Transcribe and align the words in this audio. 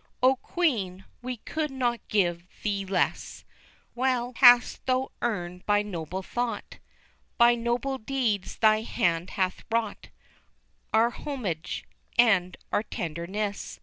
_O 0.22 0.36
Queen! 0.36 1.04
we 1.20 1.36
could 1.36 1.70
not 1.70 2.00
give 2.08 2.46
thee 2.62 2.86
less, 2.86 3.44
Well 3.94 4.32
hast 4.36 4.86
thou 4.86 5.12
earned 5.20 5.66
by 5.66 5.82
noble 5.82 6.22
thought, 6.22 6.78
By 7.36 7.54
noble 7.54 7.98
deeds 7.98 8.56
thy 8.56 8.80
hand 8.80 9.28
hath 9.36 9.62
wrought, 9.70 10.08
Our 10.94 11.10
homage 11.10 11.84
and 12.16 12.56
our 12.72 12.82
tenderness. 12.82 13.78